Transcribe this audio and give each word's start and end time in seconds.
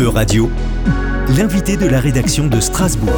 E-Radio, 0.00 0.50
l'invité 1.36 1.76
de 1.76 1.86
la 1.86 2.00
rédaction 2.00 2.46
de 2.46 2.58
Strasbourg. 2.58 3.12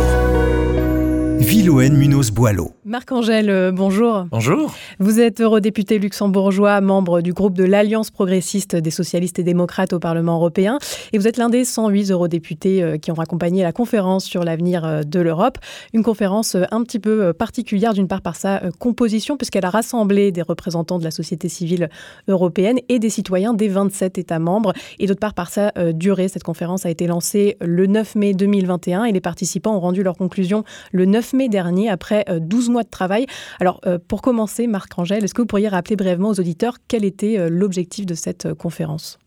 Villoën 1.43 1.93
Munoz-Boileau. 1.93 2.71
Marc-Angèle, 2.85 3.51
euh, 3.51 3.73
bonjour. 3.73 4.27
Bonjour. 4.31 4.73
Vous 5.01 5.19
êtes 5.19 5.41
eurodéputé 5.41 5.99
luxembourgeois, 5.99 6.81
membre 6.81 7.21
du 7.21 7.33
groupe 7.33 7.55
de 7.55 7.65
l'Alliance 7.65 8.13
progressiste 8.13 8.77
des 8.77 8.93
socialistes 8.93 9.41
et 9.41 9.43
démocrates 9.43 9.93
au 9.93 9.99
Parlement 9.99 10.37
européen. 10.37 10.79
Et 11.13 11.19
vous 11.19 11.27
êtes 11.27 11.39
l'un 11.39 11.49
des 11.49 11.65
108 11.65 12.13
eurodéputés 12.13 12.83
euh, 12.83 12.97
qui 12.97 13.11
ont 13.11 13.19
accompagné 13.19 13.65
la 13.65 13.73
conférence 13.73 14.25
sur 14.25 14.45
l'avenir 14.45 14.85
euh, 14.85 15.03
de 15.03 15.19
l'Europe. 15.19 15.59
Une 15.93 16.05
conférence 16.05 16.57
un 16.71 16.83
petit 16.85 17.01
peu 17.01 17.33
particulière, 17.33 17.93
d'une 17.93 18.09
part 18.09 18.23
par 18.23 18.37
sa 18.37 18.63
composition, 18.79 19.37
puisqu'elle 19.37 19.65
a 19.65 19.71
rassemblé 19.71 20.31
des 20.31 20.43
représentants 20.43 21.01
de 21.01 21.05
la 21.05 21.11
société 21.11 21.49
civile 21.49 21.89
européenne 22.29 22.79
et 22.89 23.01
des 23.01 23.11
citoyens 23.11 23.53
des 23.53 23.69
27 23.69 24.17
États 24.17 24.39
membres. 24.39 24.73
Et 25.01 25.07
d'autre 25.07 25.21
part 25.21 25.35
par 25.35 25.51
sa 25.51 25.73
durée. 25.93 26.29
Cette 26.29 26.45
conférence 26.45 26.87
a 26.87 26.91
été 26.91 27.09
lancée 27.09 27.57
le 27.61 27.87
9 27.87 28.15
mai 28.15 28.33
2021 28.35 29.05
et 29.05 29.13
les 29.13 29.21
participants 29.21 29.75
ont 29.75 29.81
rendu 29.81 30.05
leurs 30.05 30.17
conclusions 30.17 30.63
le 30.93 31.05
9 31.05 31.33
mai 31.33 31.42
dernier, 31.49 31.89
après 31.89 32.25
12 32.29 32.69
euh, 32.69 32.73
mois 32.73 32.83
de 32.83 32.89
travail. 32.89 33.27
Alors, 33.61 33.81
euh, 33.87 33.99
pour 34.07 34.23
commencer, 34.23 34.67
Marc 34.67 34.99
Angèle, 34.99 35.25
est-ce 35.25 35.35
que 35.35 35.43
vous 35.43 35.47
pourriez 35.47 35.69
rappeler 35.69 35.97
brièvement 35.97 36.31
aux 36.31 36.41
auditeurs 36.41 36.77
quel 36.89 37.05
était 37.05 37.39
euh, 37.39 37.49
l'objectif 37.49 38.07
de 38.07 38.15
cette 38.15 38.55
conférence? 38.55 39.19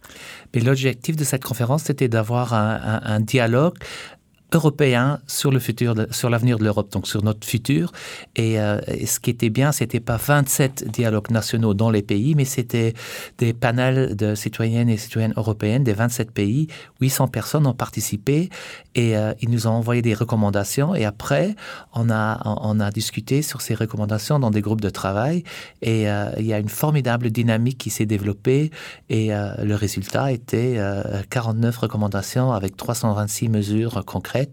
L'objectif 0.54 1.16
de 1.16 1.24
cette 1.24 1.44
conférence, 1.44 1.84
c'était 1.84 2.08
d'avoir 2.08 2.54
un, 2.54 3.20
dialogue 3.20 3.76
européen 4.56 5.20
sur 5.28 5.52
le 5.52 5.60
futur, 5.60 5.94
sur 6.12 6.30
l'avenir 6.30 6.58
de 6.58 6.64
l'Europe, 6.64 6.92
donc 6.92 7.08
sur 7.08 7.24
notre 7.24 7.46
futur. 7.46 7.92
Et, 8.36 8.60
euh, 8.60 8.80
ce 9.06 9.20
qui 9.20 9.30
était 9.30 9.50
bien, 9.50 9.72
c'était 9.72 10.00
pas 10.00 10.18
27 10.18 10.90
dialogues 10.90 11.30
nationaux 11.30 11.74
dans 11.74 11.90
les 11.90 12.02
pays, 12.02 12.36
mais 12.36 12.46
c'était 12.46 12.94
des 13.38 13.54
panels 13.54 14.16
de 14.16 14.34
citoyennes 14.34 14.90
et 14.90 14.98
citoyennes 14.98 15.34
européennes 15.36 15.84
des 15.84 15.94
27 15.94 16.32
pays. 16.32 16.68
800 17.02 17.28
personnes 17.28 17.68
ont 17.68 17.74
participé 17.74 18.50
et 18.96 19.18
euh, 19.18 19.34
ils 19.42 19.50
nous 19.50 19.68
ont 19.68 19.72
envoyé 19.72 20.02
des 20.02 20.14
recommandations. 20.14 20.96
Et 20.96 21.06
après, 21.06 21.56
on 21.94 22.10
a, 22.10 22.42
on 22.46 22.80
a 22.80 22.92
discuté 22.92 23.42
sur 23.42 23.62
ces 23.62 23.76
recommandations 23.76 24.40
dans 24.40 24.52
des 24.52 24.62
groupes 24.62 24.82
de 24.82 24.90
travail. 24.90 25.44
Et 25.82 26.10
euh, 26.10 26.30
il 26.40 26.46
y 26.46 26.54
a 26.54 26.60
une 26.60 26.70
formidable 26.70 27.30
dynamique 27.30 27.78
qui 27.78 27.90
s'est 27.90 28.06
développée. 28.06 28.72
Et 29.10 29.30
le 29.30 29.76
résultat 29.76 30.32
était 30.32 30.80
49 31.30 31.78
recommandations 31.78 32.52
avec 32.52 32.78
326 32.78 33.50
mesures 33.50 34.04
concrètes 34.06 34.45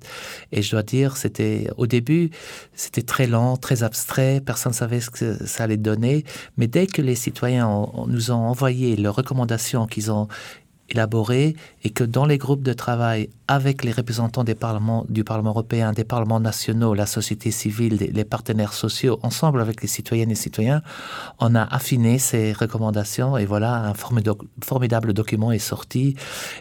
et 0.52 0.62
je 0.62 0.70
dois 0.70 0.82
dire, 0.82 1.16
c'était 1.16 1.68
au 1.76 1.86
début, 1.86 2.30
c'était 2.74 3.02
très 3.02 3.26
lent, 3.26 3.56
très 3.56 3.82
abstrait, 3.82 4.40
personne 4.44 4.72
ne 4.72 4.76
savait 4.76 5.00
ce 5.00 5.10
que 5.10 5.46
ça 5.46 5.64
allait 5.64 5.76
donner. 5.76 6.24
Mais 6.56 6.66
dès 6.66 6.86
que 6.86 7.02
les 7.02 7.14
citoyens 7.14 7.86
nous 8.06 8.30
ont 8.30 8.46
envoyé 8.46 8.96
leurs 8.96 9.14
recommandations 9.14 9.86
qu'ils 9.86 10.10
ont 10.10 10.28
élaborées 10.88 11.56
et 11.84 11.90
que 11.90 12.04
dans 12.04 12.26
les 12.26 12.38
groupes 12.38 12.62
de 12.62 12.72
travail 12.72 13.30
avec 13.48 13.84
les 13.84 13.92
représentants 13.92 14.44
du 14.44 14.54
Parlement 14.54 15.06
européen, 15.50 15.92
des 15.92 16.04
parlements 16.04 16.40
nationaux, 16.40 16.94
la 16.94 17.06
société 17.06 17.50
civile, 17.50 17.96
les 17.96 18.24
partenaires 18.24 18.72
sociaux, 18.72 19.18
ensemble 19.22 19.60
avec 19.60 19.82
les 19.82 19.88
citoyennes 19.88 20.30
et 20.30 20.34
citoyens, 20.34 20.82
on 21.38 21.54
a 21.54 21.62
affiné 21.62 22.18
ces 22.18 22.52
recommandations 22.52 23.36
et 23.36 23.44
voilà, 23.44 23.84
un 23.84 23.94
formidable 24.62 25.12
document 25.12 25.52
est 25.52 25.58
sorti. 25.58 26.16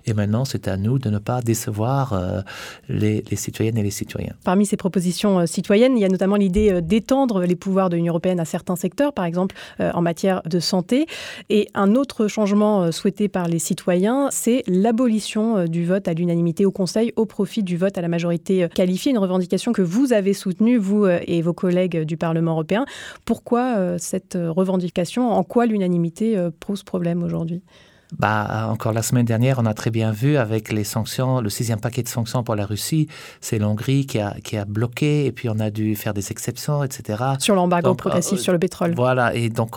Et 0.06 0.14
maintenant, 0.14 0.46
c'est 0.46 0.68
à 0.68 0.78
nous 0.78 1.00
de 1.00 1.10
ne 1.10 1.20
pas 1.20 1.42
décevoir 1.42 2.14
euh, 2.14 2.42
les, 2.90 3.24
citoyennes 3.36 3.78
et 3.78 3.84
les 3.84 3.92
citoyens. 3.92 4.34
Parmi 4.44 4.66
ces 4.66 4.78
propositions 4.78 5.40
euh, 5.40 5.46
citoyennes, 5.46 5.98
il 5.98 6.02
y 6.02 6.06
a 6.06 6.10
notamment 6.10 6.36
l'idée 6.36 6.72
euh, 6.72 6.82
d'étendre 6.82 7.44
les 7.44 7.56
pouvoirs 7.56 7.90
de 7.90 7.96
l'Union 7.96 8.12
européenne 8.12 8.40
à 8.40 8.46
certains 8.46 8.76
secteurs, 8.76 9.14
par 9.14 9.26
exemple 9.26 9.56
en 9.80 10.02
matière 10.02 10.42
de 10.46 10.60
santé. 10.60 11.06
Et 11.50 11.70
un 11.74 11.96
autre 11.96 12.28
changement 12.28 12.92
souhaité 12.92 13.28
par 13.28 13.48
les 13.48 13.60
citoyens, 13.60 14.21
c'est 14.30 14.64
l'abolition 14.68 15.66
du 15.66 15.86
vote 15.86 16.08
à 16.08 16.14
l'unanimité 16.14 16.66
au 16.66 16.72
Conseil 16.72 17.14
au 17.16 17.26
profit 17.26 17.64
du 17.64 17.78
vote 17.78 17.98
à 17.98 18.02
la 18.02 18.08
majorité 18.08 18.68
qualifiée, 18.74 19.12
une 19.12 19.18
revendication 19.18 19.74
que 19.74 19.82
vous 19.82 20.14
avez 20.14 20.34
soutenue, 20.34 20.78
vous 20.78 21.06
euh, 21.06 21.20
et 21.28 21.42
vos 21.42 21.54
collègues 21.54 22.04
du 22.04 22.18
Parlement 22.18 22.52
européen. 22.52 22.86
Pourquoi 23.26 23.76
euh, 23.78 23.98
cette 23.98 24.38
revendication? 24.38 25.30
En 25.30 25.44
quoi 25.44 25.66
l'unanimité 25.66 26.38
euh, 26.38 26.50
pose 26.60 26.84
problème 26.84 27.24
aujourd'hui? 27.24 27.62
Bah, 28.18 28.68
encore 28.70 28.92
la 28.92 29.02
semaine 29.02 29.26
dernière, 29.26 29.60
on 29.60 29.66
a 29.66 29.74
très 29.74 29.90
bien 29.90 30.12
vu 30.12 30.38
avec 30.38 30.72
les 30.72 30.84
sanctions, 30.84 31.40
le 31.40 31.50
sixième 31.50 31.80
paquet 31.80 32.04
de 32.04 32.08
sanctions 32.10 32.44
pour 32.44 32.56
la 32.56 32.66
Russie, 32.66 33.08
c'est 33.40 33.58
l'Hongrie 33.58 34.06
qui 34.06 34.20
a, 34.20 34.36
qui 34.44 34.58
a 34.58 34.66
bloqué 34.66 35.26
et 35.26 35.32
puis 35.32 35.50
on 35.50 35.60
a 35.60 35.70
dû 35.70 35.96
faire 35.96 36.14
des 36.14 36.32
exceptions, 36.32 36.84
etc. 36.84 37.24
Sur 37.40 37.56
l'embargo 37.56 37.96
progressif 37.96 38.40
euh, 38.40 38.42
sur 38.42 38.54
le 38.54 38.60
pétrole. 38.60 38.94
Voilà, 38.96 39.34
et 39.34 39.50
donc 39.50 39.76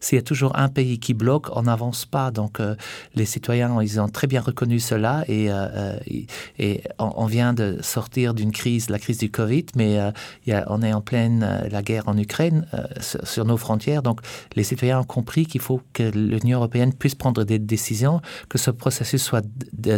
s'il 0.00 0.16
y 0.16 0.18
a 0.18 0.22
toujours 0.22 0.56
un 0.56 0.68
pays 0.68 0.98
qui 0.98 1.14
bloque, 1.14 1.54
on 1.56 1.62
n'avance 1.62 2.06
pas. 2.06 2.30
Donc 2.30 2.58
euh, 2.58 2.74
les 3.14 3.26
citoyens, 3.26 3.82
ils 3.82 4.00
ont 4.00 4.08
très 4.08 4.26
bien 4.26 4.40
reconnu 4.40 4.80
cela 4.80 5.24
et, 5.28 5.48
euh, 5.50 5.96
et 6.58 6.82
on, 6.98 7.26
vient 7.26 7.52
de 7.52 7.78
sortir 7.82 8.34
d'une 8.34 8.52
crise, 8.52 8.90
la 8.90 8.98
crise 8.98 9.18
du 9.18 9.30
Covid, 9.30 9.66
mais 9.76 9.98
il 10.46 10.50
y 10.50 10.52
a, 10.52 10.64
on 10.68 10.82
est 10.82 10.92
en 10.92 11.00
pleine 11.00 11.68
la 11.70 11.82
guerre 11.82 12.04
en 12.06 12.16
Ukraine 12.16 12.66
sur, 13.00 13.26
sur, 13.26 13.44
nos 13.44 13.56
frontières. 13.56 14.02
Donc 14.02 14.20
les 14.56 14.64
citoyens 14.64 15.00
ont 15.00 15.04
compris 15.04 15.46
qu'il 15.46 15.60
faut 15.60 15.80
que 15.92 16.02
l'Union 16.02 16.58
européenne 16.58 16.92
puisse 16.92 17.14
prendre 17.14 17.44
des 17.44 17.58
que 18.48 18.58
ce 18.58 18.70
processus 18.70 19.22
soit 19.22 19.44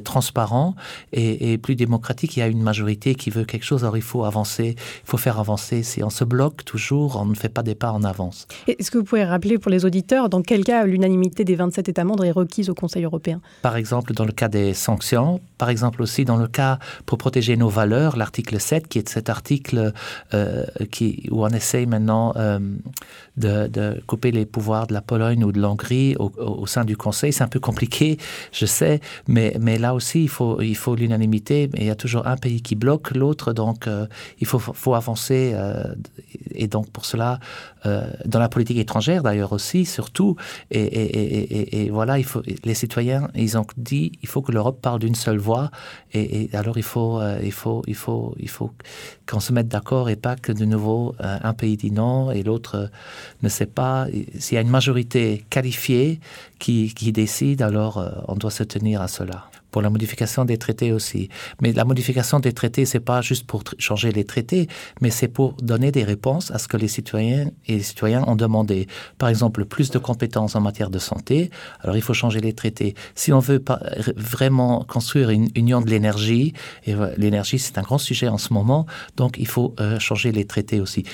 transparent 0.04 0.75
et, 1.12 1.59
plus 1.59 1.76
démocratique. 1.76 2.37
Il 2.37 2.41
y 2.41 2.42
a 2.42 2.48
une 2.48 2.62
majorité 2.62 3.14
qui 3.14 3.31
veut 3.31 3.44
quelque 3.44 3.64
chose, 3.64 3.84
alors 3.84 3.97
il 3.97 4.03
faut 4.03 4.25
avancer, 4.25 4.76
il 4.76 5.09
faut 5.09 5.16
faire 5.16 5.38
avancer. 5.38 5.82
Si 5.82 6.03
on 6.03 6.10
se 6.10 6.25
bloque 6.25 6.64
toujours, 6.64 7.16
on 7.20 7.26
ne 7.26 7.34
fait 7.34 7.48
pas 7.48 7.62
des 7.62 7.75
pas 7.75 7.92
en 7.92 8.04
avance. 8.04 8.47
Est-ce 8.66 8.91
que 8.91 8.98
vous 8.98 9.04
pouvez 9.04 9.25
rappeler 9.25 9.59
pour 9.59 9.70
les 9.70 9.84
auditeurs 9.84 10.28
dans 10.28 10.42
quel 10.42 10.64
cas 10.64 10.84
l'unanimité 10.84 11.44
des 11.44 11.54
27 11.54 11.88
États 11.88 12.04
membres 12.04 12.25
est 12.25 12.31
requise 12.31 12.70
au 12.70 12.75
Conseil 12.75 13.04
européen? 13.04 13.41
Par 13.62 13.76
exemple, 13.76 14.12
dans 14.12 14.25
le 14.25 14.32
cas 14.32 14.48
des 14.48 14.75
sanctions, 14.75 15.41
par 15.58 15.70
exemple 15.70 16.03
aussi 16.03 16.25
dans 16.25 16.37
le 16.37 16.48
cas 16.48 16.78
pour 17.04 17.19
protéger 17.19 17.56
nos 17.56 17.69
valeurs, 17.69 18.16
l'article 18.16 18.60
7, 18.60 18.88
qui 18.88 18.98
est 18.98 19.08
cet 19.08 19.28
article 19.28 19.93
euh, 20.34 20.64
qui, 20.91 21.28
où 21.31 21.44
on 21.44 21.48
essaye 21.48 21.87
maintenant 21.87 22.32
euh, 22.37 22.58
de, 23.37 24.00
couper 24.06 24.31
les 24.31 24.47
pouvoirs 24.47 24.87
de 24.87 24.94
la 24.94 25.03
Pologne 25.03 25.44
ou 25.44 25.53
de 25.53 25.60
l'Hongrie 25.60 26.16
au, 26.19 26.32
au, 26.37 26.66
sein 26.66 26.84
du 26.84 26.97
Conseil. 26.97 27.32
C'est 27.32 27.44
un 27.44 27.48
peu 27.48 27.60
compliqué, 27.66 28.16
je 28.53 28.65
sais, 28.65 29.00
mais, 29.27 29.56
mais 29.59 29.77
là 29.77 29.93
aussi, 29.93 30.22
il 30.22 30.28
faut, 30.28 30.60
il 30.60 30.77
faut 30.77 30.94
l'unanimité. 30.94 31.69
Il 31.75 31.84
y 31.84 31.91
a 31.91 31.97
toujours 31.97 32.25
un 32.28 32.37
pays 32.37 32.60
qui 32.62 32.77
bloque 32.77 33.10
l'autre, 33.21 33.53
donc 33.53 33.88
euh, 33.88 34.06
il 34.43 34.47
faut, 34.47 34.60
faut 34.60 34.94
avancer. 34.94 35.50
Euh, 35.54 35.94
et 36.62 36.69
donc, 36.69 36.88
pour 36.91 37.05
cela, 37.05 37.41
euh, 37.84 38.09
dans 38.25 38.38
la 38.38 38.49
politique 38.49 38.78
étrangère 38.78 39.22
d'ailleurs 39.22 39.53
aussi, 39.53 39.84
surtout, 39.84 40.37
et, 40.71 40.81
et, 40.81 41.82
et, 41.82 41.91
voilà, 41.91 42.19
il 42.19 42.25
faut, 42.25 42.43
les 42.65 42.75
citoyens, 42.75 43.22
ils 43.34 43.59
ont 43.59 43.66
dit 43.76 44.12
il 44.22 44.28
faut 44.28 44.43
que 44.43 44.53
l'Europe 44.53 44.81
parle 44.81 45.00
d'une 45.00 45.16
seule 45.16 45.38
voix. 45.38 45.71
Et, 46.15 46.49
alors, 46.53 46.78
il 46.78 46.88
faut, 46.93 47.21
il 47.43 47.53
faut, 47.53 47.82
il 47.88 47.97
faut, 47.97 48.34
il 48.38 48.49
faut 48.49 48.71
qu'on 49.28 49.41
se 49.41 49.53
mette 49.53 49.69
d'accord 49.69 50.09
et 50.09 50.16
pas 50.16 50.37
que 50.37 50.53
de 50.53 50.65
nouveau 50.65 51.15
un 51.19 51.53
pays 51.53 51.76
dit 51.76 51.91
non 51.91 52.31
et 52.31 52.43
l'autre 52.43 52.91
ne 53.43 53.49
sait 53.49 53.72
pas. 53.81 54.06
S'il 54.38 54.55
y 54.55 54.59
a 54.59 54.62
une 54.62 54.71
majorité 54.81 55.44
qualifiée 55.50 56.21
qui, 56.59 56.94
qui 56.94 57.12
décide, 57.12 57.56
alors 57.62 57.99
euh, 57.99 58.11
on 58.28 58.34
doit 58.34 58.50
se 58.50 58.62
tenir 58.62 59.00
à 59.03 59.09
cela. 59.09 59.50
Pour 59.71 59.83
la 59.83 59.91
modification 59.91 60.47
des 60.47 60.56
traités 60.56 60.93
aussi. 60.93 61.28
Mais 61.61 61.72
la 61.72 61.84
modification 61.84 62.41
des 62.41 62.55
traités, 62.55 62.87
c'est 62.87 63.00
pas 63.00 63.21
juste 63.21 63.47
pour 63.47 63.62
changer 63.78 64.11
les 64.11 64.25
traités, 64.25 64.69
mais 65.03 65.11
c'est 65.11 65.28
pour 65.28 65.53
donner 65.55 65.93
des 65.93 66.03
réponses 66.03 66.50
à 66.50 66.59
ce 66.59 66.67
que 66.67 66.78
les 66.78 66.89
citoyens 66.89 67.50
et 67.67 67.75
les 67.75 67.83
citoyens 67.83 68.25
ont 68.27 68.37
demandé. 68.37 68.87
Par 69.19 69.28
exemple, 69.28 69.67
plus 69.67 69.91
de 69.91 69.99
compétences 69.99 70.56
en 70.56 70.62
matière 70.62 70.89
de 70.89 70.99
santé. 70.99 71.50
Alors, 71.81 71.97
il 71.97 72.03
faut 72.03 72.15
changer 72.15 72.41
les 72.41 72.55
traités. 72.55 72.94
Si 73.15 73.34
on 73.34 73.39
veut 73.39 73.59
pas 73.59 73.81
vraiment 74.17 74.83
construire 74.84 75.28
une 75.28 75.49
union 75.55 75.83
de 75.83 75.91
l'énergie, 75.91 76.55
et 76.87 76.94
l'énergie, 77.19 77.59
c'est 77.59 77.77
un 77.77 77.83
grand 77.83 77.99
sujet 77.99 78.28
en 78.28 78.38
ce 78.38 78.55
moment, 78.55 78.87
donc 79.17 79.37
il 79.38 79.47
faut 79.47 79.75
euh, 79.81 79.99
changer 79.99 80.33
les 80.33 80.47
traités 80.47 80.81
aussi 80.81 81.05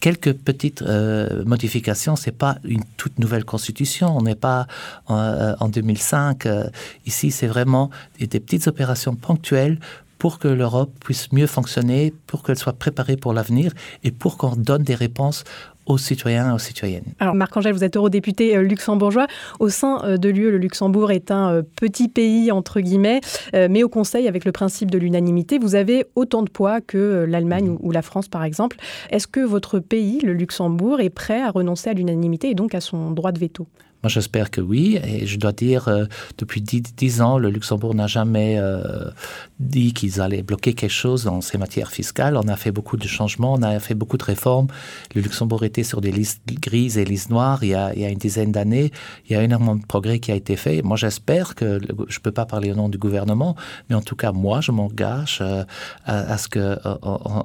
quelques 0.00 0.32
petites 0.32 0.82
euh, 0.82 1.44
modifications. 1.44 2.16
C'est 2.16 2.36
pas 2.36 2.58
une 2.64 2.84
toute 2.96 3.18
nouvelle 3.18 3.44
constitution. 3.44 4.16
On 4.16 4.22
n'est 4.22 4.34
pas 4.34 4.66
en, 5.06 5.68
2005. 5.68 6.46
Euh, 6.46 6.56
euh, 6.56 6.70
ici, 7.04 7.30
c'est 7.30 7.46
vraiment 7.46 7.90
des 8.18 8.40
petites 8.40 8.66
opérations 8.66 9.14
ponctuelles 9.14 9.78
pour 10.18 10.38
que 10.38 10.48
l'Europe 10.48 10.90
puisse 11.00 11.32
mieux 11.32 11.46
fonctionner, 11.46 12.14
pour 12.26 12.42
qu'elle 12.42 12.58
soit 12.58 12.72
préparée 12.72 13.16
pour 13.16 13.32
l'avenir 13.32 13.72
et 14.04 14.10
pour 14.10 14.38
qu'on 14.38 14.56
donne 14.56 14.82
des 14.82 14.94
réponses 14.94 15.44
aux 15.86 15.98
citoyens 15.98 16.50
et 16.50 16.54
aux 16.54 16.58
citoyennes. 16.58 17.04
Alors 17.20 17.34
Marc-Angèle, 17.34 17.72
vous 17.72 17.84
êtes 17.84 17.96
eurodéputé 17.96 18.56
euh, 18.56 18.62
luxembourgeois. 18.62 19.26
Au 19.60 19.68
sein 19.68 20.00
euh, 20.04 20.16
de 20.16 20.28
l'UE, 20.28 20.50
le 20.50 20.58
Luxembourg 20.58 21.10
est 21.10 21.30
un 21.30 21.52
euh, 21.52 21.62
petit 21.62 22.08
pays, 22.08 22.50
entre 22.52 22.80
guillemets, 22.80 23.20
mais 23.52 23.82
au 23.82 23.88
Conseil, 23.88 24.28
avec 24.28 24.44
le 24.44 24.52
principe 24.52 24.90
de 24.90 24.98
l'unanimité, 24.98 25.58
vous 25.58 25.74
avez 25.74 26.06
autant 26.14 26.42
de 26.42 26.50
poids 26.50 26.80
que 26.80 27.24
l'Allemagne 27.28 27.76
ou 27.80 27.90
la 27.90 28.02
France, 28.02 28.28
par 28.28 28.44
exemple. 28.44 28.76
Est-ce 29.10 29.26
que 29.26 29.40
votre 29.40 29.78
pays, 29.78 30.20
le 30.20 30.32
Luxembourg, 30.32 31.00
est 31.00 31.10
prêt 31.10 31.40
à 31.40 31.50
renoncer 31.50 31.90
à 31.90 31.92
l'unanimité 31.92 32.50
et 32.50 32.54
donc 32.54 32.74
à 32.74 32.80
son 32.80 33.10
droit 33.10 33.32
de 33.32 33.38
veto? 33.38 33.66
Moi, 34.06 34.10
j'espère 34.12 34.52
que 34.52 34.60
oui. 34.60 35.00
Et 35.02 35.26
je 35.26 35.36
dois 35.36 35.50
dire, 35.50 35.88
euh, 35.88 36.04
depuis 36.38 36.62
dix, 36.62 37.20
ans, 37.20 37.38
le 37.38 37.50
Luxembourg 37.50 37.92
n'a 37.92 38.06
jamais 38.06 38.54
euh, 38.56 39.10
dit 39.58 39.92
qu'ils 39.94 40.20
allaient 40.20 40.44
bloquer 40.44 40.74
quelque 40.74 40.92
chose 40.92 41.24
dans 41.24 41.40
ces 41.40 41.58
matières 41.58 41.90
fiscales. 41.90 42.36
On 42.36 42.46
a 42.46 42.54
fait 42.54 42.70
beaucoup 42.70 42.96
de 42.96 43.08
changements, 43.08 43.54
on 43.54 43.62
a 43.62 43.80
fait 43.80 43.96
beaucoup 43.96 44.16
de 44.16 44.22
réformes. 44.22 44.68
Le 45.16 45.22
Luxembourg 45.22 45.64
était 45.64 45.82
sur 45.82 46.00
des 46.00 46.12
listes 46.12 46.40
grises 46.46 46.98
et 46.98 47.04
listes 47.04 47.30
noires 47.30 47.64
il 47.64 47.70
y 47.70 47.74
a, 47.74 48.08
une 48.08 48.18
dizaine 48.18 48.52
d'années. 48.52 48.92
Il 49.28 49.32
y 49.32 49.36
a 49.36 49.42
énormément 49.42 49.74
de 49.74 49.84
progrès 49.84 50.20
qui 50.20 50.30
a 50.30 50.36
été 50.36 50.54
fait. 50.54 50.82
Moi, 50.82 50.96
j'espère 50.96 51.56
que, 51.56 51.80
je 51.80 52.18
ne 52.18 52.22
peux 52.22 52.30
pas 52.30 52.46
parler 52.46 52.70
au 52.70 52.76
nom 52.76 52.88
du 52.88 52.98
gouvernement, 52.98 53.56
mais 53.90 53.96
en 53.96 54.02
tout 54.02 54.14
cas, 54.14 54.30
moi, 54.30 54.60
je 54.60 54.70
m'engage 54.70 55.38
euh, 55.40 55.64
à, 56.04 56.38
ce 56.38 56.48
qu'on 56.48 56.76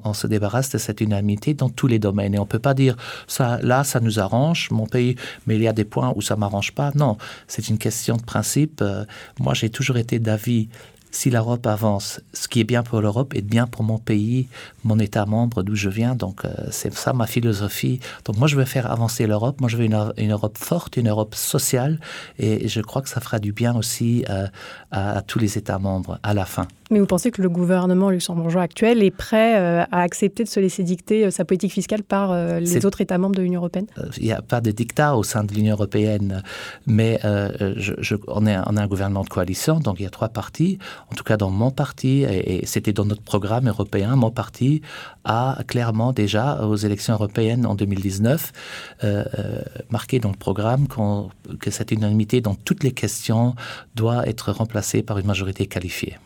on, 0.03 0.13
se 0.13 0.27
débarrasse 0.27 0.69
de 0.69 0.77
cette 0.77 1.01
unanimité 1.01 1.55
dans 1.55 1.69
tous 1.69 1.87
les 1.87 1.97
domaines. 1.97 2.35
Et 2.35 2.37
on 2.37 2.43
ne 2.43 2.47
peut 2.47 2.59
pas 2.59 2.75
dire, 2.75 2.97
ça, 3.25 3.57
là, 3.63 3.83
ça 3.83 3.99
nous 3.99 4.19
arrange, 4.19 4.69
mon 4.69 4.85
pays, 4.85 5.15
mais 5.47 5.55
il 5.55 5.63
y 5.63 5.67
a 5.67 5.73
des 5.73 5.85
points 5.85 6.13
où 6.15 6.21
ça 6.21 6.35
m'arrange 6.35 6.50
pas. 6.73 6.91
Non, 6.95 7.17
c'est 7.47 7.69
une 7.69 7.77
question 7.77 8.17
de 8.17 8.23
principe. 8.23 8.81
Euh, 8.81 9.05
moi, 9.39 9.53
j'ai 9.53 9.69
toujours 9.69 9.97
été 9.97 10.19
d'avis 10.19 10.69
si 11.11 11.29
l'Europe 11.29 11.67
avance, 11.67 12.21
ce 12.33 12.47
qui 12.47 12.61
est 12.61 12.63
bien 12.63 12.83
pour 12.83 13.01
l'Europe 13.01 13.35
est 13.35 13.41
bien 13.41 13.67
pour 13.67 13.83
mon 13.83 13.97
pays, 13.97 14.47
mon 14.83 14.97
État 14.97 15.25
membre 15.25 15.61
d'où 15.61 15.75
je 15.75 15.89
viens. 15.89 16.15
Donc, 16.15 16.45
euh, 16.45 16.49
c'est 16.71 16.93
ça 16.93 17.13
ma 17.13 17.27
philosophie. 17.27 17.99
Donc, 18.25 18.37
moi, 18.37 18.47
je 18.47 18.55
veux 18.55 18.65
faire 18.65 18.89
avancer 18.89 19.27
l'Europe. 19.27 19.59
Moi, 19.59 19.69
je 19.69 19.77
veux 19.77 19.83
une, 19.83 20.31
Europe 20.31 20.57
forte, 20.57 20.97
une 20.97 21.09
Europe 21.09 21.35
sociale. 21.35 21.99
Et 22.39 22.67
je 22.67 22.81
crois 22.81 23.01
que 23.01 23.09
ça 23.09 23.19
fera 23.19 23.39
du 23.39 23.51
bien 23.51 23.75
aussi 23.75 24.25
euh, 24.29 24.47
à 24.91 25.21
tous 25.21 25.39
les 25.39 25.57
États 25.57 25.79
membres 25.79 26.17
à 26.23 26.33
la 26.33 26.45
fin. 26.45 26.67
Mais 26.89 26.99
vous 26.99 27.05
pensez 27.05 27.31
que 27.31 27.41
le 27.41 27.49
gouvernement 27.49 28.09
luxembourgeois 28.09 28.63
actuel 28.63 29.01
est 29.01 29.11
prêt 29.11 29.57
euh, 29.57 29.83
à 29.91 30.01
accepter 30.01 30.43
de 30.43 30.49
se 30.49 30.59
laisser 30.59 30.83
dicter 30.83 31.31
sa 31.31 31.45
politique 31.45 31.71
fiscale 31.71 32.03
par 32.03 32.33
les 32.59 32.85
autres 32.85 33.01
États 33.01 33.17
membres 33.17 33.35
de 33.35 33.41
l'Union 33.41 33.59
européenne? 33.59 33.87
Il 34.17 34.23
n'y 34.23 34.33
a 34.33 34.41
pas 34.41 34.61
de 34.61 34.71
dictat 34.71 35.15
au 35.15 35.23
sein 35.23 35.43
de 35.43 35.53
l'Union 35.53 35.73
européenne, 35.73 36.43
mais 36.85 37.19
je, 37.21 38.15
on, 38.27 38.45
est, 38.45 38.57
on, 38.57 38.77
a 38.77 38.81
un 38.81 38.87
gouvernement 38.87 39.23
de 39.23 39.29
coalition, 39.29 39.79
donc 39.79 39.99
il 39.99 40.03
y 40.03 40.05
a 40.05 40.09
trois 40.09 40.29
partis. 40.29 40.79
En 41.11 41.15
tout 41.15 41.23
cas, 41.23 41.37
dans 41.37 41.49
mon 41.49 41.71
parti, 41.71 42.23
et, 42.23 42.65
c'était 42.65 42.93
dans 42.93 43.05
notre 43.05 43.21
programme 43.21 43.67
européen, 43.67 44.15
mon 44.15 44.31
parti 44.31 44.81
a 45.23 45.59
clairement 45.67 46.13
déjà, 46.13 46.65
aux 46.65 46.75
élections 46.75 47.13
européennes 47.13 47.65
en 47.65 47.75
2019, 47.75 48.51
marqué 49.89 50.19
dans 50.19 50.31
le 50.31 50.37
programme 50.37 50.87
que 51.59 51.69
cette 51.69 51.91
unanimité 51.91 52.41
dans 52.41 52.55
toutes 52.55 52.83
les 52.83 52.93
questions 52.93 53.55
doit 53.95 54.27
être 54.27 54.51
remplacée 54.51 55.03
par 55.03 55.19
une 55.19 55.27
majorité 55.27 55.67
qualifiée. 55.67 56.17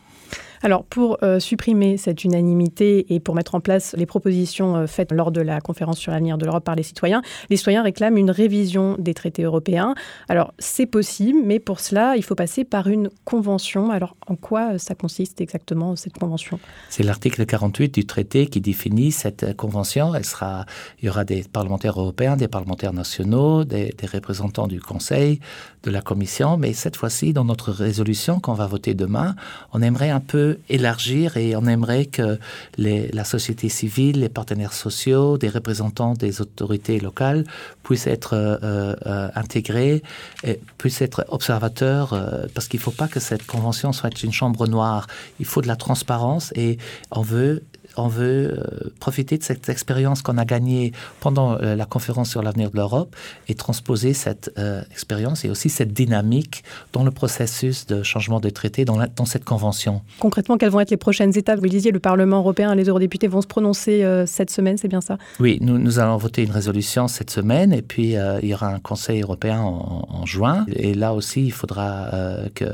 Alors, 0.62 0.84
pour 0.84 1.18
euh, 1.22 1.38
supprimer 1.40 1.96
cette 1.96 2.24
unanimité 2.24 3.14
et 3.14 3.20
pour 3.20 3.34
mettre 3.34 3.54
en 3.54 3.60
place 3.60 3.94
les 3.96 4.06
propositions 4.06 4.76
euh, 4.76 4.86
faites 4.86 5.12
lors 5.12 5.30
de 5.30 5.40
la 5.40 5.60
conférence 5.60 5.98
sur 5.98 6.12
l'avenir 6.12 6.38
de 6.38 6.44
l'Europe 6.44 6.64
par 6.64 6.74
les 6.74 6.82
citoyens, 6.82 7.22
les 7.50 7.56
citoyens 7.56 7.82
réclament 7.82 8.16
une 8.16 8.30
révision 8.30 8.96
des 8.98 9.14
traités 9.14 9.42
européens. 9.42 9.94
Alors, 10.28 10.52
c'est 10.58 10.86
possible, 10.86 11.38
mais 11.44 11.58
pour 11.58 11.80
cela, 11.80 12.16
il 12.16 12.22
faut 12.22 12.34
passer 12.34 12.64
par 12.64 12.88
une 12.88 13.10
convention. 13.24 13.90
Alors, 13.90 14.16
en 14.26 14.36
quoi 14.36 14.74
euh, 14.74 14.78
ça 14.78 14.94
consiste 14.94 15.40
exactement, 15.40 15.96
cette 15.96 16.18
convention? 16.18 16.58
C'est 16.88 17.02
l'article 17.02 17.44
48 17.44 17.94
du 17.94 18.06
traité 18.06 18.46
qui 18.46 18.60
définit 18.60 19.12
cette 19.12 19.56
convention. 19.56 20.12
Il 20.14 21.04
y 21.04 21.08
aura 21.08 21.24
des 21.24 21.44
parlementaires 21.44 22.00
européens, 22.00 22.36
des 22.36 22.48
parlementaires 22.48 22.92
nationaux, 22.92 23.64
des, 23.64 23.94
des 23.96 24.06
représentants 24.06 24.66
du 24.66 24.80
Conseil, 24.80 25.40
de 25.82 25.90
la 25.90 26.00
Commission, 26.00 26.56
mais 26.56 26.72
cette 26.72 26.96
fois-ci, 26.96 27.32
dans 27.32 27.44
notre 27.44 27.70
résolution 27.70 28.40
qu'on 28.40 28.54
va 28.54 28.66
voter 28.66 28.94
demain, 28.94 29.36
on 29.72 29.82
aimerait 29.82 30.10
un 30.10 30.20
peu 30.20 30.55
élargir 30.68 31.36
et 31.36 31.56
on 31.56 31.66
aimerait 31.66 32.06
que 32.06 32.38
la 32.78 33.24
société 33.24 33.68
civile, 33.68 34.20
les 34.20 34.28
partenaires 34.28 34.72
sociaux, 34.72 35.38
des 35.38 35.48
représentants 35.48 36.14
des 36.14 36.40
autorités 36.40 37.00
locales 37.00 37.44
puissent 37.82 38.06
être 38.06 38.34
euh, 38.34 38.94
euh, 39.06 39.28
intégrés, 39.34 40.02
et 40.42 40.60
puissent 40.78 41.02
être 41.02 41.24
observateurs, 41.28 42.12
euh, 42.12 42.46
parce 42.54 42.68
qu'il 42.68 42.80
ne 42.80 42.82
faut 42.82 42.90
pas 42.90 43.08
que 43.08 43.20
cette 43.20 43.46
convention 43.46 43.92
soit 43.92 44.22
une 44.22 44.32
chambre 44.32 44.66
noire. 44.66 45.06
Il 45.38 45.46
faut 45.46 45.62
de 45.62 45.68
la 45.68 45.76
transparence 45.76 46.52
et 46.56 46.78
on 47.10 47.22
veut 47.22 47.62
on 47.96 48.08
veut 48.08 48.58
euh, 48.58 48.90
profiter 49.00 49.38
de 49.38 49.42
cette 49.42 49.68
expérience 49.68 50.22
qu'on 50.22 50.38
a 50.38 50.44
gagnée 50.44 50.92
pendant 51.20 51.54
euh, 51.54 51.74
la 51.74 51.84
conférence 51.86 52.30
sur 52.30 52.42
l'avenir 52.42 52.70
de 52.70 52.76
l'Europe 52.76 53.14
et 53.48 53.54
transposer 53.54 54.12
cette 54.12 54.52
euh, 54.58 54.82
expérience 54.90 55.44
et 55.44 55.50
aussi 55.50 55.68
cette 55.68 55.92
dynamique 55.92 56.64
dans 56.92 57.04
le 57.04 57.10
processus 57.10 57.86
de 57.86 58.02
changement 58.02 58.40
de 58.40 58.50
traité 58.50 58.84
dans, 58.84 58.98
dans, 59.16 59.24
cette 59.24 59.44
convention. 59.44 60.02
Concrètement, 60.18 60.56
quelles 60.56 60.70
vont 60.70 60.80
être 60.80 60.90
les 60.90 60.96
prochaines 60.96 61.36
étapes? 61.36 61.58
Vous 61.58 61.64
le 61.64 61.70
disiez, 61.70 61.90
le 61.90 62.00
Parlement 62.00 62.38
européen 62.38 62.72
et 62.72 62.76
les 62.76 62.84
eurodéputés 62.84 63.26
vont 63.26 63.42
se 63.42 63.46
prononcer 63.46 64.04
cette 64.26 64.50
semaine, 64.50 64.76
c'est 64.78 64.88
bien 64.88 65.00
ça? 65.00 65.18
Oui, 65.40 65.58
nous, 65.60 65.78
nous, 65.78 65.98
allons 65.98 66.16
voter 66.16 66.44
une 66.44 66.50
résolution 66.50 67.08
cette 67.08 67.30
semaine 67.30 67.72
et 67.72 67.82
puis 67.82 68.14
il 68.42 68.48
y 68.48 68.54
aura 68.54 68.68
un 68.68 68.78
Conseil 68.78 69.22
européen 69.22 69.60
en, 69.60 70.06
en 70.08 70.26
juin. 70.26 70.64
Et 70.68 70.94
là 70.94 71.12
aussi, 71.12 71.46
il 71.46 71.52
faudra 71.52 72.10
que 72.54 72.66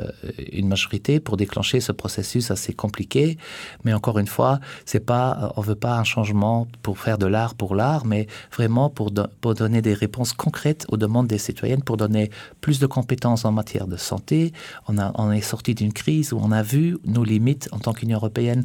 une 0.53 0.69
majorité 0.69 1.21
pour 1.21 1.37
déclencher 1.37 1.81
ce 1.81 1.93
processus 1.93 2.51
assez 2.51 2.73
compliqué. 2.73 3.39
Mais 3.85 3.93
encore 3.93 4.19
une 4.19 4.27
fois, 4.27 4.61
c'est 4.85 5.01
pas 5.01 5.12
euh, 5.13 5.49
on 5.57 5.61
veut 5.61 5.75
pas 5.75 5.99
un 5.99 6.05
changement 6.05 6.67
pour 6.83 6.99
faire 6.99 7.19
de 7.19 7.27
l'art 7.27 7.55
pour 7.55 7.75
l'art, 7.75 8.05
mais 8.07 8.27
vraiment 8.55 8.91
pour, 8.91 9.13
pour 9.41 9.55
donner 9.55 9.83
des 9.83 9.95
réponses 9.95 10.33
concrètes 10.33 10.87
aux 10.89 10.97
demandes 10.97 11.27
des 11.27 11.39
citoyennes, 11.39 11.83
pour 11.83 11.97
donner 11.97 12.31
plus 12.61 12.79
de 12.79 12.87
compétences 12.87 13.45
en 13.45 13.53
matière 13.53 13.87
de 13.87 13.97
santé. 13.97 14.53
On, 14.89 14.97
on 14.99 15.31
est 15.31 15.41
sorti 15.41 15.75
d'une 15.75 15.93
crise 15.93 16.33
où 16.33 16.41
on 16.43 16.53
a 16.53 16.63
vu 16.63 16.99
nos 17.05 17.25
limites 17.25 17.69
en 17.73 17.79
tant 17.79 17.93
qu'Union 17.93 18.19
européenne 18.19 18.65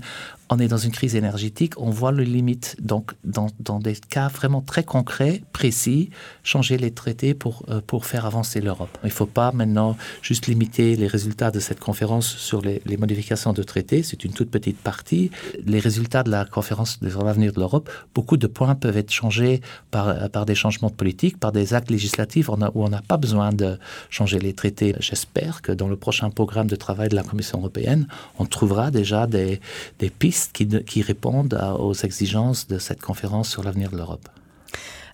on 0.49 0.59
est 0.59 0.67
dans 0.67 0.77
une 0.77 0.91
crise 0.91 1.15
énergétique, 1.15 1.73
on 1.77 1.89
voit 1.89 2.11
le 2.11 2.23
limite. 2.23 2.75
Donc, 2.79 3.11
dans, 3.23 3.79
des 3.79 3.95
cas 3.95 4.27
vraiment 4.27 4.61
très 4.61 4.83
concrets, 4.83 5.43
précis, 5.51 6.09
changer 6.43 6.77
les 6.77 6.91
traités 6.91 7.33
pour, 7.33 7.63
euh, 7.69 7.81
pour 7.85 8.05
faire 8.05 8.25
avancer 8.25 8.61
l'Europe. 8.61 8.97
Il 9.03 9.07
ne 9.07 9.11
faut 9.11 9.25
pas 9.25 9.51
maintenant 9.51 9.97
juste 10.21 10.47
limiter 10.47 10.95
les 10.95 11.07
résultats 11.07 11.51
de 11.51 11.59
cette 11.59 11.79
conférence 11.79 12.27
sur 12.27 12.61
les, 12.61 12.81
les 12.85 12.97
modifications 12.97 13.53
de 13.53 13.63
traités. 13.63 14.03
C'est 14.03 14.23
une 14.23 14.31
toute 14.31 14.49
petite 14.49 14.77
partie. 14.77 15.31
Les 15.65 15.79
résultats 15.79 16.23
de 16.23 16.31
la 16.31 16.45
conférence 16.45 16.99
sur 17.07 17.23
l'avenir 17.23 17.51
de 17.51 17.59
l'Europe, 17.59 17.89
beaucoup 18.15 18.37
de 18.37 18.47
points 18.47 18.75
peuvent 18.75 18.97
être 18.97 19.11
changés 19.11 19.61
par, 19.91 20.29
par 20.29 20.45
des 20.45 20.55
changements 20.55 20.89
de 20.89 20.95
politique, 20.95 21.39
par 21.39 21.51
des 21.51 21.73
actes 21.73 21.91
législatifs 21.91 22.49
où 22.49 22.83
on 22.83 22.89
n'a 22.89 23.01
pas 23.01 23.17
besoin 23.17 23.51
de 23.51 23.77
changer 24.09 24.39
les 24.39 24.53
traités. 24.53 24.95
J'espère 24.99 25.61
que 25.61 25.71
dans 25.71 25.87
le 25.87 25.97
prochain 25.97 26.29
programme 26.29 26.67
de 26.67 26.75
travail 26.75 27.09
de 27.09 27.15
la 27.15 27.23
Commission 27.23 27.59
européenne, 27.59 28.07
on 28.39 28.45
trouvera 28.45 28.91
déjà 28.91 29.27
des, 29.27 29.59
des 29.99 30.09
pistes 30.09 30.36
qui, 30.53 31.01
répondent 31.01 31.59
aux 31.79 31.93
exigences 31.93 32.67
de 32.67 32.77
cette 32.79 33.01
conférence 33.01 33.49
sur 33.49 33.63
l'avenir 33.63 33.91
de 33.91 33.97
l'Europe. 33.97 34.29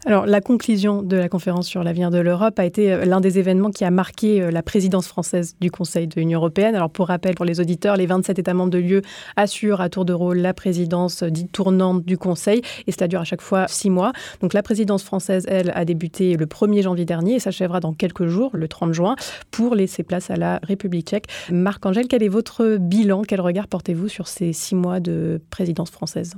Alors, 0.05 0.25
la 0.25 0.41
conclusion 0.41 1.01
de 1.01 1.15
la 1.15 1.29
conférence 1.29 1.65
sur 1.65 1.81
l'avenir 1.81 2.11
de 2.11 2.17
l'Europe 2.17 2.59
a 2.59 2.65
été 2.65 2.91
euh, 2.91 3.05
l'un 3.05 3.21
des 3.21 3.39
événements 3.39 3.71
qui 3.71 3.85
a 3.85 3.91
marqué 3.91 4.41
euh, 4.41 4.51
la 4.51 4.61
présidence 4.61 5.07
française 5.07 5.55
du 5.61 5.71
Conseil 5.71 6.07
de 6.07 6.19
l'Union 6.19 6.39
européenne. 6.39 6.75
Alors, 6.75 6.89
pour 6.89 7.07
rappel, 7.07 7.35
pour 7.35 7.45
les 7.45 7.61
auditeurs, 7.61 7.95
les 7.95 8.05
27 8.05 8.37
États 8.37 8.53
membres 8.53 8.71
de 8.71 8.79
l'UE 8.79 9.01
assurent 9.37 9.79
à 9.79 9.87
tour 9.87 10.03
de 10.03 10.11
rôle 10.11 10.39
la 10.39 10.53
présidence 10.53 11.23
dite 11.23 11.53
tournante 11.53 12.03
du 12.03 12.17
Conseil 12.17 12.61
et 12.85 12.91
cela 12.91 13.07
dure 13.07 13.21
à 13.21 13.23
chaque 13.23 13.41
fois 13.41 13.69
six 13.69 13.89
mois. 13.89 14.11
Donc, 14.41 14.53
la 14.53 14.61
présidence 14.61 15.03
française, 15.03 15.45
elle, 15.47 15.71
a 15.73 15.85
débuté 15.85 16.35
le 16.35 16.47
1er 16.47 16.81
janvier 16.81 17.05
dernier 17.05 17.35
et 17.35 17.39
s'achèvera 17.39 17.79
dans 17.79 17.93
quelques 17.93 18.27
jours, 18.27 18.51
le 18.53 18.67
30 18.67 18.91
juin, 18.91 19.15
pour 19.51 19.73
laisser 19.73 20.03
place 20.03 20.29
à 20.29 20.35
la 20.35 20.59
République 20.63 21.07
tchèque. 21.07 21.27
Marc-Angèle, 21.49 22.09
quel 22.09 22.23
est 22.23 22.29
votre 22.29 22.75
bilan? 22.75 23.21
Quel 23.25 23.39
regard 23.39 23.69
portez-vous 23.69 24.09
sur 24.09 24.27
ces 24.27 24.51
six 24.51 24.75
mois 24.75 24.99
de 24.99 25.39
présidence 25.49 25.91
française? 25.91 26.35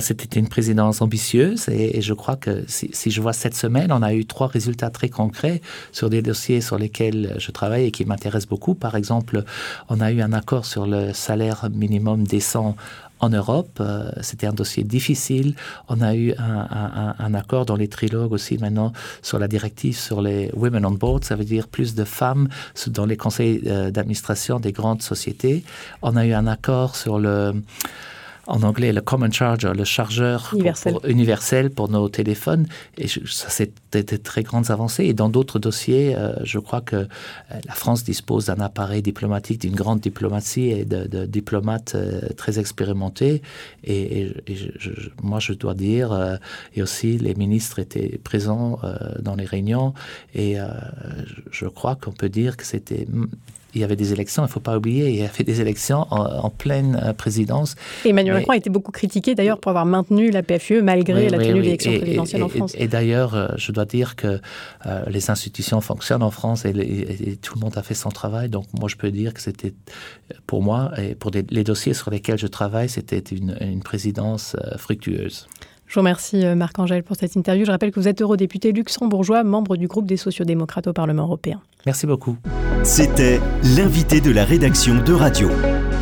C'était 0.00 0.38
une 0.38 0.48
présidence 0.48 1.02
ambitieuse 1.02 1.68
et, 1.68 2.00
je 2.00 2.14
crois 2.14 2.36
que 2.36 2.64
si, 2.66 3.10
je 3.10 3.20
vois 3.20 3.32
cette 3.32 3.54
semaine, 3.54 3.92
on 3.92 4.02
a 4.02 4.14
eu 4.14 4.26
trois 4.26 4.46
résultats 4.46 4.90
très 4.90 5.08
concrets 5.08 5.60
sur 5.92 6.10
des 6.10 6.22
dossiers 6.22 6.60
sur 6.60 6.78
lesquels 6.78 7.36
je 7.38 7.50
travaille 7.50 7.86
et 7.86 7.90
qui 7.90 8.04
m'intéressent 8.04 8.48
beaucoup. 8.48 8.74
Par 8.74 8.96
exemple, 8.96 9.44
on 9.88 10.00
a 10.00 10.10
eu 10.10 10.20
un 10.20 10.32
accord 10.32 10.64
sur 10.64 10.86
le 10.86 11.12
salaire 11.12 11.68
minimum 11.72 12.24
décent 12.24 12.76
en 13.20 13.30
Europe. 13.30 13.78
Euh, 13.80 14.10
c'était 14.20 14.46
un 14.46 14.52
dossier 14.52 14.84
difficile. 14.84 15.54
On 15.88 16.00
a 16.00 16.14
eu 16.14 16.34
un, 16.38 17.34
accord 17.34 17.66
dans 17.66 17.76
les 17.76 17.88
trilogues 17.88 18.32
aussi 18.32 18.58
maintenant 18.58 18.92
sur 19.22 19.38
la 19.38 19.48
directive 19.48 19.96
sur 19.96 20.22
les 20.22 20.50
Women 20.54 20.86
on 20.86 20.92
Board, 20.92 21.24
ça 21.24 21.34
veut 21.34 21.44
dire 21.44 21.66
plus 21.68 21.94
de 21.94 22.04
femmes 22.04 22.48
dans 22.88 23.06
les 23.06 23.16
conseils 23.16 23.62
euh, 23.66 23.90
d'administration 23.90 24.60
des 24.60 24.72
grandes 24.72 25.02
sociétés. 25.02 25.64
On 26.02 26.16
a 26.16 26.26
eu 26.26 26.32
un 26.32 26.46
accord 26.46 26.96
sur 26.96 27.18
le 27.18 27.54
en 28.46 28.62
anglais 28.62 28.92
le 28.92 29.00
common 29.00 29.30
charger, 29.30 29.72
le 29.74 29.84
chargeur 29.84 30.50
universel 30.52 30.92
pour, 30.92 31.02
pour, 31.02 31.10
universel 31.10 31.70
pour 31.70 31.88
nos 31.88 32.08
téléphones. 32.08 32.66
Et 32.98 33.08
je, 33.08 33.20
ça, 33.26 33.48
c'était 33.48 34.02
de 34.02 34.16
très 34.16 34.42
grandes 34.42 34.70
avancées. 34.70 35.04
Et 35.04 35.14
dans 35.14 35.28
d'autres 35.28 35.58
dossiers, 35.58 36.14
euh, 36.16 36.34
je 36.44 36.58
crois 36.58 36.80
que 36.80 36.96
euh, 36.96 37.06
la 37.66 37.74
France 37.74 38.04
dispose 38.04 38.46
d'un 38.46 38.60
appareil 38.60 39.02
diplomatique, 39.02 39.60
d'une 39.60 39.74
grande 39.74 40.00
diplomatie 40.00 40.70
et 40.70 40.84
de, 40.84 41.06
de 41.06 41.26
diplomates 41.26 41.94
euh, 41.94 42.20
très 42.36 42.58
expérimentés. 42.58 43.42
Et, 43.84 44.20
et, 44.20 44.52
et 44.52 44.56
je, 44.56 44.90
moi, 45.22 45.40
je 45.40 45.52
dois 45.52 45.74
dire, 45.74 46.38
et 46.74 46.82
aussi 46.82 47.18
les 47.18 47.34
ministres 47.34 47.78
étaient 47.78 48.18
présents 48.22 48.78
dans 49.20 49.34
les 49.34 49.44
réunions. 49.44 49.94
Et 50.34 50.56
je 51.50 51.66
crois 51.66 51.96
qu'on 51.96 52.12
peut 52.12 52.28
dire 52.28 52.56
que 52.56 52.64
c'était 52.64 53.06
il 53.74 53.80
y 53.80 53.84
avait 53.84 53.96
des 53.96 54.12
élections, 54.12 54.42
il 54.42 54.46
ne 54.46 54.50
faut 54.50 54.60
pas 54.60 54.76
oublier, 54.76 55.10
il 55.10 55.16
y 55.16 55.22
avait 55.22 55.44
des 55.44 55.60
élections 55.60 56.06
en, 56.10 56.50
pleine 56.50 57.00
euh, 57.02 57.12
présidence. 57.12 57.74
Emmanuel 58.04 58.34
Macron 58.34 58.52
a 58.52 58.56
été 58.56 58.70
beaucoup 58.70 58.92
critiqué 58.92 59.34
d'ailleurs 59.34 59.58
pour 59.58 59.70
avoir 59.70 59.86
maintenu 59.86 60.30
la 60.30 60.42
PFUE 60.42 60.82
malgré 60.82 61.28
la 61.28 61.38
tenue 61.38 61.54
de 61.54 61.60
l'élection 61.60 61.98
présidentielle 61.98 62.42
en 62.42 62.48
France. 62.48 62.74
Et, 62.78 62.88
d'ailleurs, 62.88 63.34
euh, 63.34 63.48
je 63.56 63.72
dois 63.72 63.84
dire 63.84 64.16
que 64.16 64.40
euh, 64.86 65.02
les 65.08 65.30
institutions 65.30 65.80
fonctionnent 65.80 66.22
en 66.22 66.30
France 66.30 66.64
et, 66.64 66.72
tout 67.42 67.54
le 67.56 67.60
monde 67.60 67.76
a 67.76 67.82
fait 67.82 67.94
son 67.94 68.10
travail. 68.10 68.48
Donc 68.48 68.66
moi, 68.78 68.88
je 68.88 68.96
peux 68.96 69.10
dire 69.10 69.34
que 69.34 69.40
c'était, 69.40 69.74
pour 70.46 70.62
moi 70.62 70.92
et 70.98 71.14
pour 71.14 71.30
les 71.30 71.64
dossiers 71.64 71.94
sur 71.94 72.10
lesquels 72.10 72.38
je 72.38 72.46
travaille, 72.46 72.88
c'était 72.88 73.18
une, 73.18 73.56
une 73.60 73.82
présidence 73.82 74.56
fructueuse. 74.76 75.48
Je 75.86 75.94
vous 75.94 76.00
remercie 76.00 76.44
Marc-Angèle 76.56 77.02
pour 77.02 77.16
cette 77.16 77.34
interview. 77.36 77.64
Je 77.64 77.70
rappelle 77.70 77.90
que 77.90 78.00
vous 78.00 78.08
êtes 78.08 78.22
eurodéputé 78.22 78.72
luxembourgeois, 78.72 79.44
membre 79.44 79.76
du 79.76 79.86
groupe 79.86 80.06
des 80.06 80.16
sociodémocrates 80.16 80.86
au 80.86 80.92
Parlement 80.92 81.24
européen. 81.24 81.60
Merci 81.86 82.06
beaucoup. 82.06 82.36
C'était 82.84 83.40
l'invité 83.62 84.20
de 84.20 84.30
la 84.30 84.44
rédaction 84.44 85.02
de 85.02 85.14
Radio. 85.14 85.48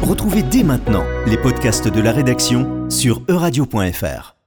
Retrouvez 0.02 0.42
dès 0.42 0.64
maintenant 0.64 1.04
les 1.26 1.36
podcasts 1.36 1.86
de 1.86 2.00
la 2.00 2.10
rédaction 2.10 2.90
sur 2.90 3.22
euradio.fr. 3.28 4.41